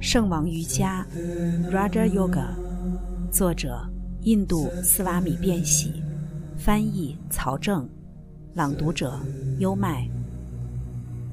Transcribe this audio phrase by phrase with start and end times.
[0.00, 1.06] 圣王瑜伽
[1.72, 2.48] （Raja Yoga），
[3.30, 3.80] 作者
[4.22, 6.02] 印度斯瓦米·变喜，
[6.56, 7.88] 翻译曹正，
[8.54, 9.18] 朗读者
[9.58, 10.08] 优麦。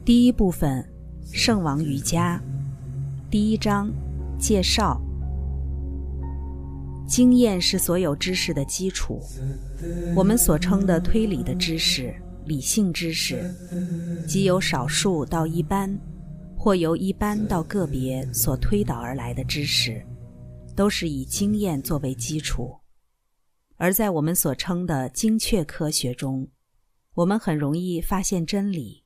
[0.06, 0.84] 第一部分：
[1.32, 2.42] 圣王瑜伽。
[3.30, 3.92] 第一章
[4.40, 5.00] 介绍。
[7.06, 9.22] 经验是所有知识的基础。
[10.16, 13.54] 我们所称的推理的知识、理性知识，
[14.26, 16.00] 即由少数到一般。
[16.64, 20.02] 或由一般到个别所推导而来的知识，
[20.78, 22.74] 都是以经验作为基础。
[23.76, 26.48] 而在我们所称的精确科学中，
[27.16, 29.04] 我们很容易发现真理，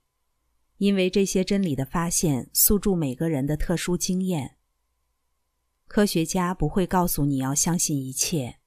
[0.77, 4.57] 因为这些真理的发现诉诸每个人的特殊经验。
[5.87, 8.57] 科学家不会告诉你要相信一切，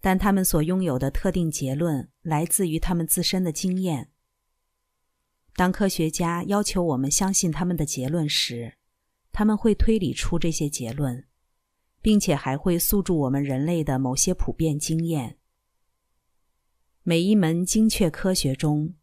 [0.00, 4.12] 但他们所拥有的特定结论来自于他们自身的经验。
[5.56, 8.74] 当科学家要求我们相信他们的结论时，
[9.30, 11.26] 他们会推理出这些结论，
[12.02, 15.38] 并且还会诉诸我们人类的某些普遍经验。
[17.02, 18.94] 每一门精确科学中，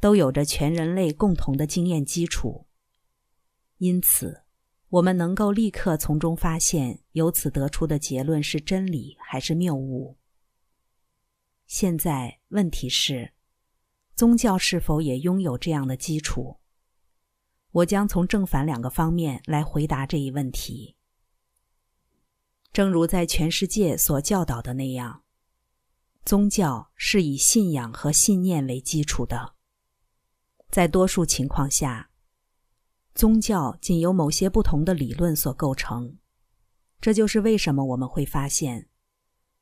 [0.00, 2.66] 都有着全人类共同的经验基础，
[3.78, 4.42] 因此，
[4.88, 10.16] 我们能够立刻从中发现由此得出的结论是真理还是谬误。
[11.66, 13.32] 现在，问题是。
[14.14, 16.58] 宗教是否也拥有这样的基础？
[17.70, 20.96] 我将从正反两个方面来回答这一问题。
[22.72, 25.22] 正如在全世界所教导的那样，
[26.24, 29.54] 宗教是以信仰和信念为基础的。
[30.70, 32.10] 在多数情况下，
[33.14, 36.18] 宗教仅由某些不同的理论所构成。
[37.00, 38.88] 这就是为什么我们会发现，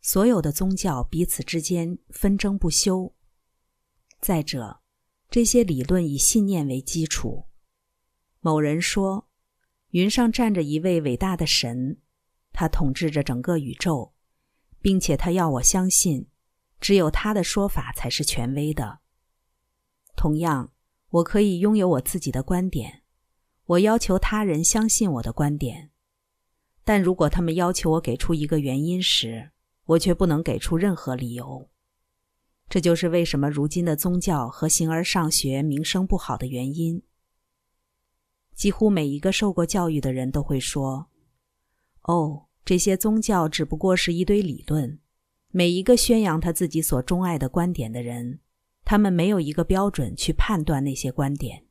[0.00, 3.14] 所有的宗教彼此之间纷争不休。
[4.20, 4.80] 再者，
[5.30, 7.46] 这些理论以信念为基础。
[8.40, 9.28] 某人说，
[9.90, 11.98] 云上站着一位伟大的神，
[12.52, 14.12] 他统治着整个宇宙，
[14.82, 16.28] 并且他要我相信，
[16.80, 18.98] 只有他的说法才是权威的。
[20.14, 20.74] 同样，
[21.08, 23.02] 我可以拥有我自己的观点，
[23.64, 25.90] 我要求他人相信我的观点，
[26.84, 29.52] 但如果他们要求我给出一个原因时，
[29.86, 31.69] 我却不能给出任何理由。
[32.70, 37.02] 这就是为什么如今的宗教和形而上学名声不好的原因。
[38.54, 41.08] 几乎每一个受过教育的人都会说
[42.04, 45.00] ：“哦，这些宗教只不过是一堆理论。”
[45.52, 48.38] 每一个宣扬他自己所钟爱的观点的人，
[48.84, 51.64] 他们没有一个标准去判断那些观点。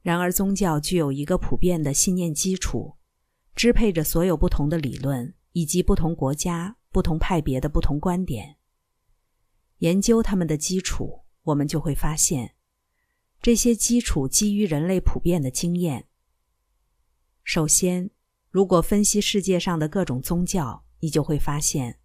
[0.00, 2.94] 然而，宗教具有一个普遍的信念基础，
[3.54, 8.56] 支配着所有不同的理论以及不同国家、不同派别的不同观点。
[9.80, 12.54] 研究他们的基础，我们就会发现，
[13.42, 16.06] 这些基础基于人类普遍的经验。
[17.44, 18.10] 首先，
[18.50, 21.98] 如果分析世界上的各种宗教，你就会发现，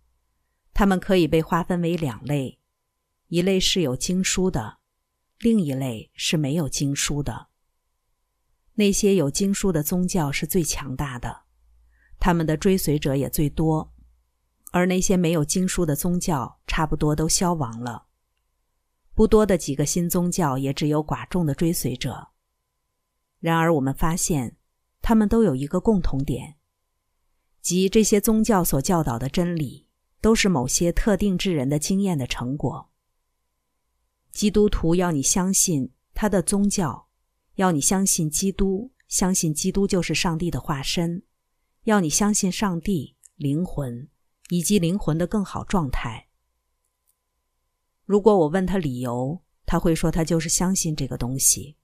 [0.73, 2.59] 它们可以被划分为两类：
[3.27, 4.79] 一类是有经书的，
[5.39, 7.49] 另一类是没有经书的。
[8.75, 11.43] 那些有经书的宗教是最强大的，
[12.19, 13.93] 他们的追随者也最多。
[14.75, 18.07] 而那些没有经书的宗教，差不多都消亡了。
[19.13, 22.27] 不多的几个新宗教也只有寡众的追随者。
[23.39, 24.57] 然而，我们发现，
[25.01, 26.55] 他们都有一个共同点，
[27.61, 29.87] 即这些宗教所教导的真理，
[30.19, 32.89] 都是某些特定之人的经验的成果。
[34.33, 37.07] 基督徒要你相信他的宗教，
[37.53, 41.23] 要你相信基督，相信基督就是上帝的化身，
[41.85, 44.09] 要你相信上帝灵魂。
[44.49, 46.27] 以及灵魂的更好状态。
[48.05, 51.77] 如果我问他理由，他会说他就是相信这个东西。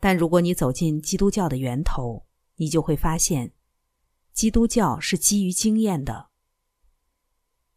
[0.00, 2.26] 但如果你走进基督教的源头，
[2.56, 3.52] 你就会发现，
[4.32, 6.30] 基督教是基于经验的。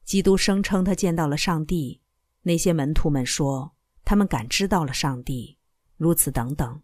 [0.06, 2.02] 基督声称他见到了上帝，
[2.44, 5.58] 那些门徒们说他们感知到了上帝，
[5.98, 6.82] 如此等等。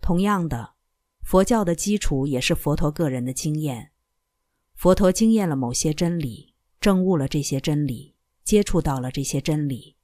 [0.00, 0.74] 同样的，
[1.22, 3.89] 佛教的基础也是佛陀个人的经验。
[4.80, 9.98] 佛陀经验了某些真理，证悟了这些真理，接触到了这些真理，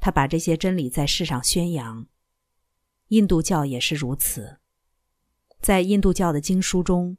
[0.00, 2.06] 他把这些真理在世上宣扬。
[3.08, 4.56] 印度教也是如此，
[5.60, 7.18] 在印度教的经书中，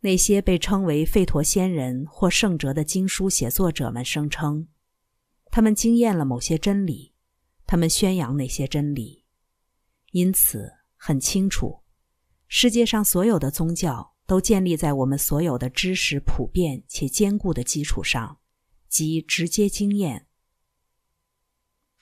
[0.00, 4.66] 那些被称为吠陀仙人或圣哲的经书写作者们声称，
[5.52, 7.14] 他们经验了某些真理，
[7.64, 9.24] 他们宣扬那些真理。
[10.10, 11.84] 因此，很清楚，
[12.48, 14.13] 世界上所有的宗教。
[14.26, 18.38] 都建立在我们所有的知识普遍且坚固的基础上，
[18.88, 20.26] 即直接经验。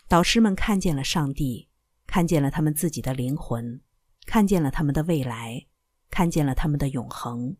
[0.08, 1.68] 导师们看见了上帝，
[2.06, 3.80] 看见了他们自己的灵魂，
[4.26, 5.66] 看见了他们的未来，
[6.10, 7.56] 看见了他们的永恒。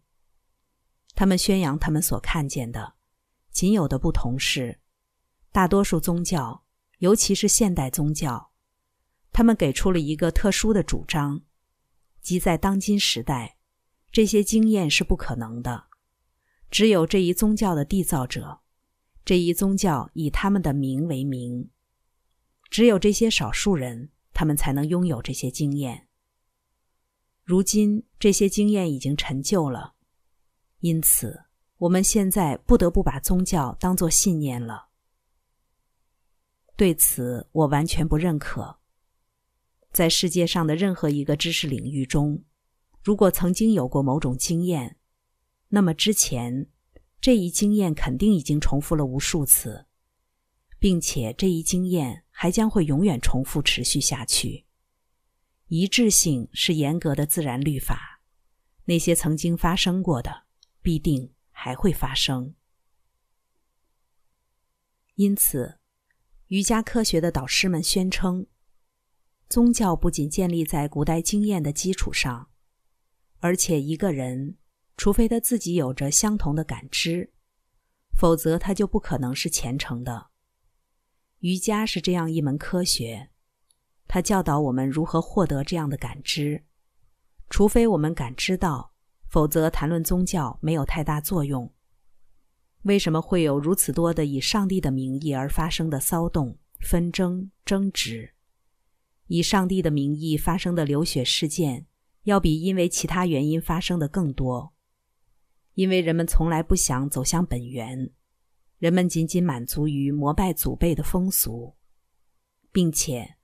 [1.14, 2.94] 他们宣扬他们所看见的，
[3.50, 4.80] 仅有的不同是，
[5.50, 6.64] 大多数宗教，
[6.98, 8.52] 尤其是现代宗教，
[9.32, 11.42] 他们给出了一个特殊的主张，
[12.20, 13.56] 即在当今时代，
[14.12, 15.86] 这些经验是不可能的。
[16.70, 18.60] 只有这一宗教的缔造者，
[19.24, 21.70] 这一宗教以他们的名为名，
[22.70, 26.06] 只有这些少数人，他们才能拥有这些经验。
[27.42, 29.94] 如今，这些经验已经陈旧了。
[30.80, 31.44] 因此，
[31.78, 34.88] 我们现在不得不把宗教当作信念了。
[36.76, 38.78] 对此，我完全不认可。
[39.92, 42.42] 在世界上的任何一个知识领域中，
[43.02, 44.96] 如果曾经有过某种经验，
[45.68, 46.68] 那么之前
[47.20, 49.86] 这一经验肯定已经重复了无数次，
[50.78, 54.66] 并且这一经验还将会永远重复持续下去。
[55.68, 58.22] 一致性是严格的自然律法，
[58.84, 60.42] 那些曾经发生过的。
[60.84, 62.56] 必定还会发生。
[65.14, 65.78] 因此，
[66.48, 68.48] 瑜伽科学的导师们宣称，
[69.48, 72.50] 宗教不仅建立在古代经验的基础上，
[73.42, 74.56] 而且一个人，
[74.96, 77.32] 除非他自己有着相同的感知，
[78.16, 80.28] 否则他就不可能是虔诚的。
[81.40, 83.30] 瑜伽是这样一门科学，
[84.06, 86.62] 它教导我们如何获得这样的感知，
[87.50, 88.92] 除非我们感知到。
[89.28, 91.72] 否则，谈论宗教没有太大作用。
[92.82, 98.34] 为什么会有如此多的以上帝的名义而发生的骚动、纷争、争执？
[99.26, 101.86] 以上帝的名义发生的流血事件，
[102.24, 104.72] 要比因为其他原因发生的更多。
[105.74, 108.10] 因为人们从来不想走向本源，
[108.78, 111.76] 人们仅仅满足于膜拜祖辈的风俗，
[112.70, 113.36] 并且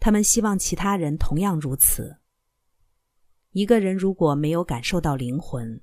[0.00, 2.18] 他们希望其他人同样如此。
[3.52, 5.80] 一个人如果没有感受到灵魂，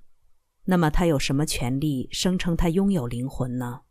[0.66, 3.82] 那么他有什么权利声称他拥有灵魂呢？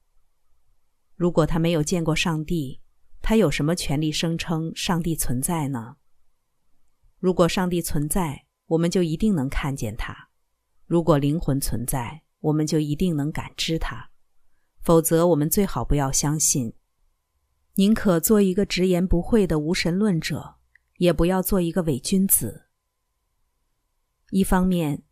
[1.17, 2.81] 如果他没有见过上帝，
[3.21, 5.97] 他有什么权利声称上帝存在呢？
[7.19, 10.15] 如果上帝存在，我们就一定能看见他；
[10.87, 14.11] 如果灵魂存在，我们就一定能感知他。
[14.81, 16.73] 否则，我们最好不要相信，
[17.75, 20.57] 宁可做一个直言不讳的无神论者，
[20.97, 22.69] 也不要做一个伪君子。
[24.31, 25.03] 一方面，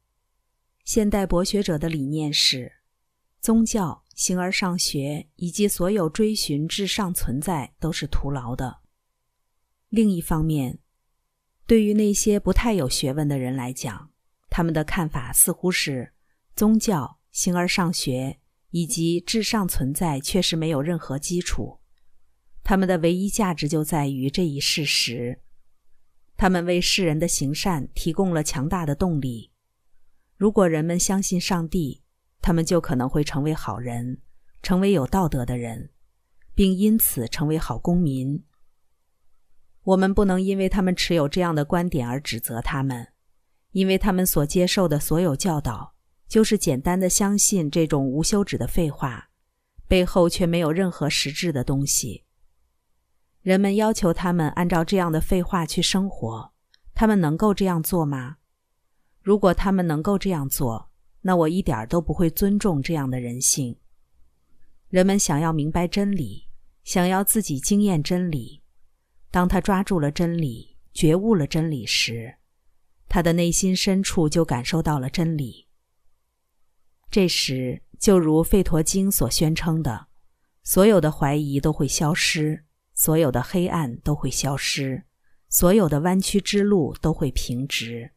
[0.84, 2.80] 现代博学者的理念是，
[3.40, 8.80] 宗教、形而上学以及所有追寻至上存在都是徒劳的；
[9.90, 10.78] 另一方面，
[11.70, 14.10] 对于那些不太有学问的人来讲，
[14.48, 16.12] 他们的看法似乎是，
[16.56, 18.40] 宗教、形而上学
[18.70, 21.78] 以及至上存在确实没有任何基础，
[22.64, 25.42] 他们的唯一价值就在于这一事实。
[26.36, 29.52] 他们为世人的行善提供了强大的动力。
[30.36, 32.02] 如果人们相信上帝，
[32.42, 34.20] 他们就可能会成为好人，
[34.60, 35.90] 成为有道德的人，
[36.52, 38.42] 并因此成为好公民。
[39.90, 43.08] 我们不能因为他们持有这样的观点而指责他们，
[43.72, 45.94] 因为他们所接受的所有教导
[46.28, 49.30] 就是简单的相信这种无休止的废话，
[49.88, 52.22] 背后却没有任何实质的东西。
[53.42, 56.52] 人们要求他们按照这样的废话去生活，
[56.94, 58.36] 他们能够这样做吗？
[59.20, 60.88] 如果他们能够这样做，
[61.22, 63.76] 那我一点都不会尊重这样的人性。
[64.88, 66.46] 人们想要明白真理，
[66.84, 68.59] 想要自己经验真理。
[69.30, 72.36] 当他抓住了真理，觉悟了真理时，
[73.08, 75.66] 他的内心深处就感受到了真理。
[77.10, 80.08] 这时，就如《吠陀经》所宣称的，
[80.62, 82.64] 所有的怀疑都会消失。
[82.92, 85.04] 所有的黑暗都会消失，
[85.48, 88.12] 所有的弯曲之路都会平直。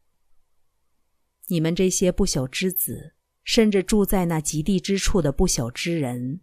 [1.48, 3.13] 你们这些不朽之子，
[3.46, 6.41] 甚至住在那极地之处的不朽之人，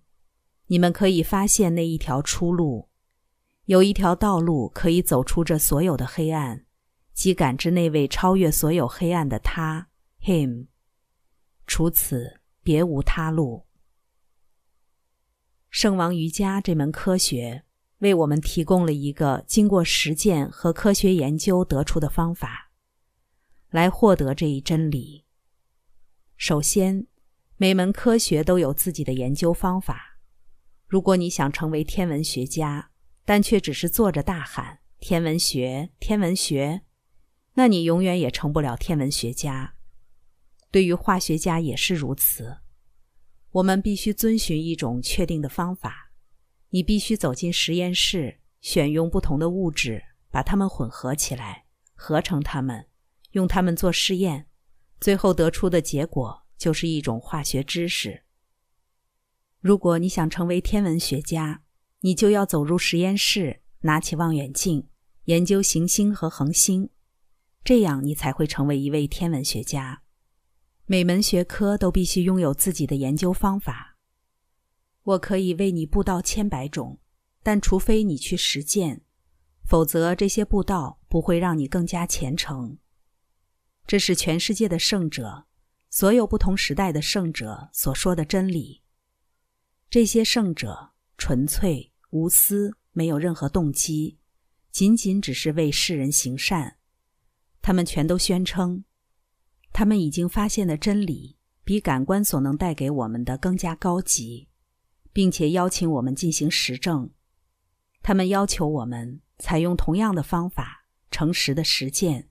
[0.69, 2.89] 你们可以发现那一条出路，
[3.71, 6.67] 有一条道路可以走出这所有的黑暗，
[7.15, 9.87] 即感知那位超越所有黑暗的他
[10.23, 10.67] ，Him。
[11.69, 13.69] 除此，别无他路。
[15.69, 17.65] 圣王瑜伽这门科学。
[17.99, 22.73] 为我们提供了一个经过实践和科学研究得出的方法，
[23.69, 25.27] 来获得这一真理。
[26.37, 27.07] 首先，
[27.59, 30.19] 每门科学都有自己的研究方法。
[30.87, 32.91] 如果你想成为天文学家，
[33.31, 36.83] 但却只是坐着大喊“天文学，天文学”，
[37.55, 39.77] 那你永远也成不了天文学家。
[40.73, 42.59] 对于化学家也是如此。
[43.53, 46.11] 我们必须遵循一种确定的方法。
[46.71, 52.89] 你必须走进实验室，选用不同的物质，把它们混合起来，合成它们，
[53.31, 54.49] 用它们做试验，
[55.01, 58.25] 最后得出的结果就是一种化学知识。
[59.61, 61.63] 如果你想成为天文学家，
[62.01, 64.89] 你就要走入实验室，拿起望远镜，
[65.25, 66.89] 研究行星和恒星，
[67.63, 70.03] 这样你才会成为一位天文学家。
[70.87, 73.99] 每门学科都必须拥有自己的研究方法。
[75.03, 76.99] 我可以为你布道千百种，
[77.43, 79.03] 但除非你去实践，
[79.65, 82.79] 否则这些布道不会让你更加虔诚。
[83.87, 85.47] 这是全世界的圣者，
[85.91, 88.83] 所有不同时代的圣者所说的真理。
[89.89, 94.19] 这些圣者纯粹无私，没有任何动机，
[94.71, 96.77] 仅仅只是为世人行善。
[97.63, 98.85] 他们全都宣称，
[99.73, 104.49] 他们已经发现的真理比感官所能带给我们的更加高级，
[105.13, 107.11] 并且邀请我们进行实证。
[108.03, 112.29] 他们要求我们采用同样的方法，诚实的实践。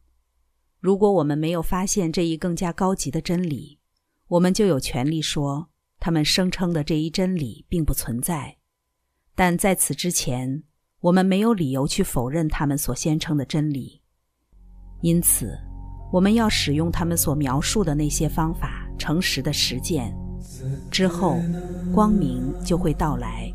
[0.79, 3.79] 如果我们没有发现这一更加高级的真理，
[4.27, 5.69] 我们就有权利说。
[6.01, 8.58] 他们声称的这一真理并不存在，
[9.39, 10.63] 但在此之前，
[10.99, 14.01] 我们没有理由去否认他们所宣称的真理。
[14.99, 15.57] 因此，
[16.11, 20.13] 我们要使用他们所描述的那些方法，诚实的实践，
[20.91, 21.39] 之后，
[21.93, 23.49] 光明就会到来。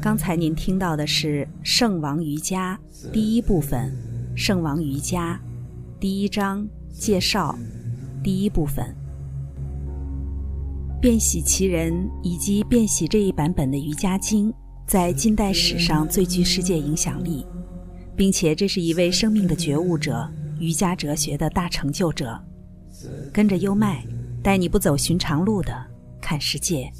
[0.00, 3.94] 刚才您听到的是《圣王瑜伽》第一部分，
[4.34, 5.38] 《圣王瑜伽》
[6.00, 7.54] 第一章介绍，
[8.22, 8.96] 第一部分。
[11.04, 14.50] 变喜其人以及变喜这一版本的《瑜伽经》
[14.86, 17.46] 在近代史上最具世界影响力，
[18.16, 20.26] 并且这是一位生命的觉悟者、
[20.58, 22.42] 瑜伽哲学的大成就者。
[23.34, 24.02] 跟着优麦，
[24.42, 25.76] 带你不走寻常路的
[26.22, 26.90] 看世界。